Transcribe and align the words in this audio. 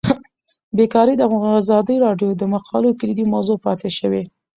بیکاري 0.77 1.13
د 1.17 1.23
ازادي 1.61 1.95
راډیو 2.05 2.29
د 2.37 2.43
مقالو 2.53 2.97
کلیدي 2.99 3.25
موضوع 3.33 3.57
پاتې 3.65 3.89
شوی. 3.97 4.23